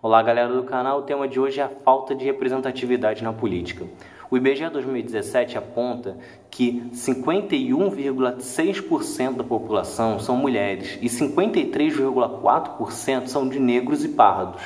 Olá, 0.00 0.22
galera 0.22 0.54
do 0.54 0.62
canal. 0.62 1.00
O 1.00 1.02
tema 1.02 1.26
de 1.26 1.40
hoje 1.40 1.58
é 1.58 1.64
a 1.64 1.68
falta 1.68 2.14
de 2.14 2.24
representatividade 2.24 3.24
na 3.24 3.32
política. 3.32 3.84
O 4.30 4.36
IBGE 4.36 4.70
2017 4.70 5.58
aponta 5.58 6.16
que 6.48 6.88
51,6% 6.92 9.34
da 9.34 9.42
população 9.42 10.20
são 10.20 10.36
mulheres 10.36 10.96
e 11.02 11.06
53,4% 11.06 13.26
são 13.26 13.48
de 13.48 13.58
negros 13.58 14.04
e 14.04 14.10
pardos. 14.10 14.62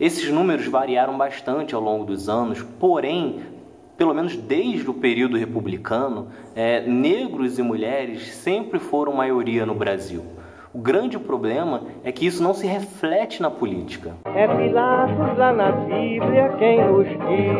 Esses 0.00 0.30
números 0.30 0.66
variaram 0.66 1.18
bastante 1.18 1.74
ao 1.74 1.82
longo 1.82 2.06
dos 2.06 2.30
anos, 2.30 2.62
porém, 2.80 3.42
pelo 3.98 4.14
menos 4.14 4.34
desde 4.34 4.88
o 4.88 4.94
período 4.94 5.36
republicano, 5.36 6.28
é, 6.56 6.80
negros 6.80 7.58
e 7.58 7.62
mulheres 7.62 8.34
sempre 8.34 8.78
foram 8.78 9.12
maioria 9.12 9.66
no 9.66 9.74
Brasil. 9.74 10.24
O 10.74 10.78
grande 10.80 11.20
problema 11.20 11.82
é 12.02 12.10
que 12.10 12.26
isso 12.26 12.42
não 12.42 12.52
se 12.52 12.66
reflete 12.66 13.40
na 13.40 13.48
política. 13.48 14.16
É 14.24 14.48
Pilatos 14.48 15.38
lá 15.38 15.52
na 15.52 15.70
Bíblia 15.70 16.48
quem 16.58 16.84
nos 16.84 17.06
diz. 17.06 17.54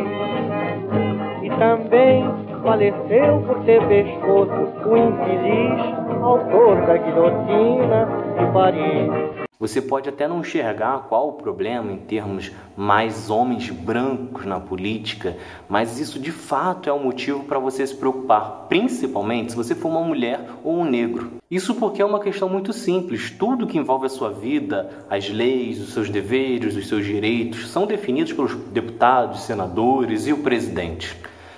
E 1.41 1.49
também 1.57 2.25
faleceu 2.61 3.41
por 3.47 3.63
ter 3.63 3.81
pescoço 3.87 4.51
o 4.85 4.97
infeliz 4.97 5.95
autor 6.21 6.85
da 6.85 6.97
guilhotina 6.97 8.05
de 8.37 8.51
Paris. 8.51 9.44
Você 9.57 9.81
pode 9.81 10.09
até 10.09 10.27
não 10.27 10.41
enxergar 10.41 11.05
qual 11.07 11.29
o 11.29 11.33
problema 11.33 11.89
em 11.89 11.97
termos 11.97 12.51
mais 12.75 13.29
homens 13.29 13.69
brancos 13.69 14.45
na 14.45 14.59
política, 14.59 15.37
mas 15.69 15.97
isso 15.97 16.19
de 16.19 16.31
fato 16.31 16.89
é 16.89 16.93
um 16.93 17.01
motivo 17.03 17.45
para 17.45 17.57
você 17.57 17.87
se 17.87 17.95
preocupar, 17.95 18.65
principalmente 18.67 19.51
se 19.51 19.57
você 19.57 19.73
for 19.73 19.87
uma 19.87 20.01
mulher 20.01 20.41
ou 20.61 20.79
um 20.79 20.83
negro. 20.83 21.31
Isso 21.49 21.73
porque 21.75 22.01
é 22.01 22.05
uma 22.05 22.19
questão 22.19 22.49
muito 22.49 22.73
simples. 22.73 23.31
Tudo 23.31 23.65
que 23.65 23.77
envolve 23.77 24.07
a 24.07 24.09
sua 24.09 24.29
vida, 24.29 24.89
as 25.09 25.29
leis, 25.29 25.79
os 25.79 25.93
seus 25.93 26.09
deveres, 26.09 26.75
os 26.75 26.89
seus 26.89 27.05
direitos, 27.05 27.69
são 27.69 27.87
definidos 27.87 28.33
pelos 28.33 28.53
deputados, 28.53 29.43
senadores 29.43 30.27
e 30.27 30.33
o 30.33 30.43
presidente. 30.43 31.15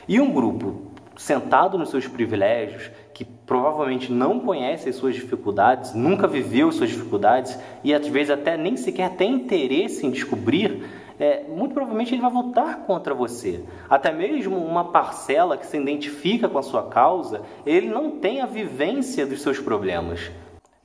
E 0.08 0.22
um 0.22 0.32
grupo 0.32 0.88
sentado 1.16 1.80
nos 1.80 1.90
seus 1.90 2.08
privilégios, 2.08 2.92
provavelmente 3.48 4.12
não 4.12 4.42
conhece 4.42 4.90
as 4.90 4.98
suas 4.98 5.16
dificuldades, 5.16 5.94
nunca 5.94 6.28
viveu 6.28 6.70
suas 6.72 6.90
dificuldades 6.90 7.58
e 7.82 7.94
às 7.94 8.06
vezes 8.06 8.30
até 8.30 8.58
nem 8.58 8.76
sequer 8.76 9.12
tem 9.12 9.36
interesse 9.36 10.06
em 10.06 10.12
descobrir, 10.12 10.84
é, 11.18 11.46
muito 11.48 11.74
provavelmente 11.74 12.14
ele 12.14 12.22
vai 12.22 12.30
votar 12.30 12.80
contra 12.80 13.16
você. 13.16 13.64
Até 13.90 14.12
mesmo 14.12 14.58
uma 14.58 14.92
parcela 14.92 15.56
que 15.58 15.66
se 15.66 15.78
identifica 15.78 16.50
com 16.50 16.58
a 16.58 16.64
sua 16.64 16.90
causa, 16.90 17.42
ele 17.66 17.88
não 17.88 18.12
tem 18.12 18.42
a 18.42 18.46
vivência 18.46 19.26
dos 19.26 19.42
seus 19.42 19.58
problemas. 19.60 20.30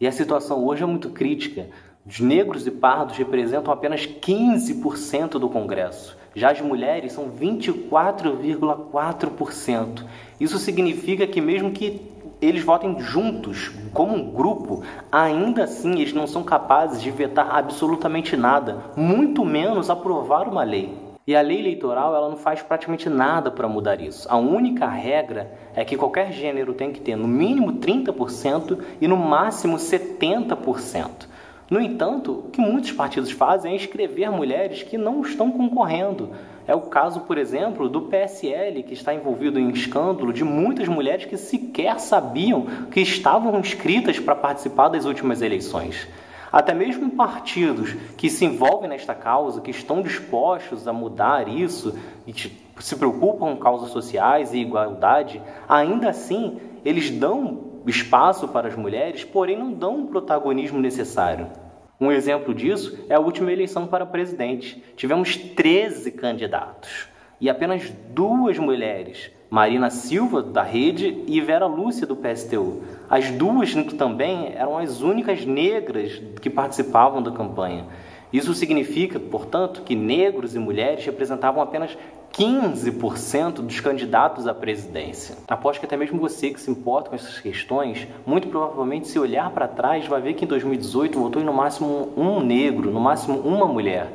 E 0.01 0.07
a 0.07 0.13
situação 0.13 0.65
hoje 0.65 0.85
é 0.85 0.87
muito 0.87 1.11
crítica. 1.11 1.67
Os 2.07 2.21
negros 2.21 2.65
e 2.67 2.71
pardos 2.71 3.17
representam 3.17 3.73
apenas 3.73 4.07
15% 4.07 5.31
do 5.33 5.49
Congresso. 5.49 6.17
Já 6.35 6.53
as 6.53 6.61
mulheres 6.61 7.13
são 7.13 7.31
24,4%. 7.31 10.05
Isso 10.41 10.59
significa 10.59 11.27
que, 11.27 11.41
mesmo 11.41 11.73
que 11.73 12.13
eles 12.43 12.65
votem 12.65 12.99
juntos, 12.99 13.71
como 13.95 14.17
um 14.17 14.33
grupo, 14.33 14.83
ainda 15.11 15.65
assim 15.65 15.93
eles 15.93 16.13
não 16.13 16.27
são 16.27 16.43
capazes 16.43 17.01
de 17.01 17.11
vetar 17.11 17.55
absolutamente 17.55 18.37
nada, 18.37 18.79
muito 18.97 19.45
menos 19.45 19.89
aprovar 19.89 20.49
uma 20.49 20.65
lei. 20.65 20.93
E 21.25 21.37
a 21.37 21.41
lei 21.41 21.61
eleitoral 21.61 22.17
ela 22.17 22.29
não 22.29 22.37
faz 22.37 22.63
praticamente 22.63 23.09
nada 23.09 23.49
para 23.49 23.69
mudar 23.69 24.01
isso. 24.01 24.27
A 24.29 24.37
única 24.37 24.89
regra 24.89 25.53
é 25.73 25.85
que 25.85 25.97
qualquer 25.97 26.33
gênero 26.33 26.75
tem 26.75 26.93
que 26.93 27.01
ter 27.01 27.15
no 27.15 27.29
mínimo 27.29 27.75
30% 27.75 28.81
e 29.01 29.07
no 29.07 29.17
máximo 29.17 29.77
70%. 29.77 31.32
No 31.73 31.81
entanto, 31.81 32.33
o 32.33 32.51
que 32.51 32.61
muitos 32.61 32.93
partidos 32.93 33.31
fazem 33.31 33.73
é 33.73 33.77
inscrever 33.77 34.31
mulheres 34.31 34.83
que 34.83 34.99
não 34.99 35.23
estão 35.23 35.51
concorrendo. 35.51 36.29
É 36.67 36.75
o 36.75 36.83
caso, 36.83 37.21
por 37.21 37.39
exemplo, 37.39 37.89
do 37.89 38.03
PSL, 38.03 38.83
que 38.83 38.93
está 38.93 39.15
envolvido 39.15 39.59
em 39.59 39.71
escândalo 39.71 40.35
de 40.35 40.45
muitas 40.45 40.87
mulheres 40.87 41.25
que 41.25 41.39
sequer 41.39 41.99
sabiam 41.99 42.67
que 42.91 43.01
estavam 43.01 43.59
inscritas 43.59 44.21
para 44.21 44.35
participar 44.35 44.89
das 44.89 45.07
últimas 45.07 45.41
eleições. 45.41 46.07
Até 46.53 46.75
mesmo 46.75 47.09
partidos 47.13 47.97
que 48.19 48.29
se 48.29 48.45
envolvem 48.45 48.91
nesta 48.91 49.15
causa, 49.15 49.63
que 49.63 49.71
estão 49.71 50.03
dispostos 50.03 50.87
a 50.87 50.93
mudar 50.93 51.49
isso 51.49 51.99
e 52.27 52.35
se 52.81 52.97
preocupam 52.97 53.47
com 53.47 53.57
causas 53.57 53.89
sociais 53.89 54.53
e 54.53 54.59
igualdade, 54.59 55.41
ainda 55.67 56.11
assim 56.11 56.61
eles 56.85 57.11
dão 57.11 57.81
espaço 57.87 58.47
para 58.47 58.69
as 58.69 58.77
mulheres, 58.77 59.25
porém 59.25 59.59
não 59.59 59.73
dão 59.73 60.03
o 60.03 60.09
protagonismo 60.09 60.79
necessário. 60.79 61.62
Um 62.03 62.11
exemplo 62.11 62.53
disso 62.53 62.99
é 63.09 63.15
a 63.15 63.21
última 63.21 63.53
eleição 63.53 63.87
para 63.87 64.05
presidente. 64.05 64.83
Tivemos 64.97 65.37
13 65.37 66.11
candidatos 66.11 67.07
e 67.41 67.49
apenas 67.49 67.93
duas 68.11 68.59
mulheres, 68.59 69.31
Marina 69.49 69.89
Silva, 69.89 70.43
da 70.43 70.65
Rede, 70.65 71.23
e 71.29 71.41
Vera 71.41 71.67
Lúcia, 71.67 72.05
do 72.05 72.17
PSTU. 72.17 72.83
As 73.09 73.31
duas 73.31 73.73
também 73.97 74.53
eram 74.53 74.79
as 74.79 75.01
únicas 75.01 75.47
negras 75.47 76.21
que 76.41 76.51
participavam 76.51 77.23
da 77.23 77.31
campanha. 77.31 77.87
Isso 78.33 78.53
significa, 78.53 79.21
portanto, 79.21 79.83
que 79.83 79.95
negros 79.95 80.57
e 80.57 80.59
mulheres 80.59 81.07
representavam 81.07 81.63
apenas 81.63 81.97
15% 82.33 83.57
dos 83.57 83.79
candidatos 83.81 84.47
à 84.47 84.55
presidência. 84.55 85.37
Aposto 85.47 85.81
que 85.81 85.87
até 85.87 85.97
mesmo 85.97 86.19
você 86.19 86.51
que 86.51 86.61
se 86.61 86.71
importa 86.71 87.11
com 87.11 87.17
essas 87.17 87.39
questões, 87.39 88.09
muito 88.25 88.49
provavelmente 88.49 89.09
se 89.09 89.19
olhar 89.19 89.51
para 89.51 89.69
trás 89.69 90.07
vai 90.07 90.21
ver 90.21 90.33
que 90.35 90.45
em 90.45 90.49
2018 90.49 91.19
votou 91.19 91.43
em 91.43 91.45
no 91.45 91.53
máximo 91.53 92.11
um 92.17 92.41
negro, 92.41 92.91
no 92.91 93.01
máximo 93.01 93.39
uma 93.39 93.67
mulher. 93.67 94.11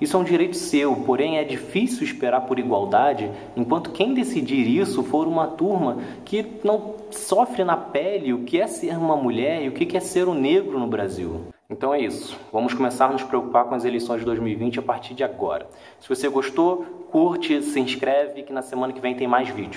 Isso 0.00 0.16
é 0.16 0.20
um 0.20 0.24
direito 0.24 0.56
seu, 0.56 0.94
porém 0.94 1.38
é 1.38 1.44
difícil 1.44 2.04
esperar 2.04 2.42
por 2.42 2.58
igualdade 2.58 3.30
enquanto 3.56 3.90
quem 3.90 4.14
decidir 4.14 4.66
isso 4.66 5.02
for 5.02 5.26
uma 5.26 5.48
turma 5.48 5.98
que 6.24 6.46
não 6.62 6.94
sofre 7.10 7.64
na 7.64 7.76
pele 7.76 8.32
o 8.32 8.44
que 8.44 8.60
é 8.60 8.66
ser 8.66 8.96
uma 8.96 9.16
mulher 9.16 9.62
e 9.62 9.68
o 9.68 9.72
que 9.72 9.96
é 9.96 10.00
ser 10.00 10.28
um 10.28 10.34
negro 10.34 10.78
no 10.78 10.86
Brasil. 10.86 11.40
Então 11.70 11.92
é 11.92 12.00
isso. 12.00 12.38
Vamos 12.50 12.72
começar 12.72 13.06
a 13.06 13.12
nos 13.12 13.22
preocupar 13.22 13.64
com 13.64 13.74
as 13.74 13.84
eleições 13.84 14.20
de 14.20 14.24
2020 14.24 14.78
a 14.78 14.82
partir 14.82 15.12
de 15.12 15.22
agora. 15.22 15.68
Se 16.00 16.08
você 16.08 16.26
gostou, 16.26 16.86
curte, 17.10 17.60
se 17.60 17.78
inscreve 17.78 18.42
que 18.42 18.54
na 18.54 18.62
semana 18.62 18.92
que 18.92 19.00
vem 19.00 19.14
tem 19.14 19.28
mais 19.28 19.50
vídeo. 19.50 19.76